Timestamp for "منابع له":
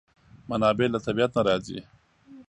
0.49-0.99